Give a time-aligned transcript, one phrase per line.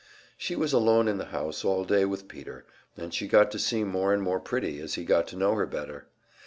[0.35, 2.65] She was alone in the house all day with Peter,
[2.97, 5.67] and she got to seem more and more pretty as he got to know her
[5.67, 6.07] better.